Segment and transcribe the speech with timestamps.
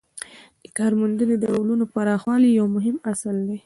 [0.63, 3.57] د کارموندنې د ډولونو پراخوالی یو مهم اصل دی.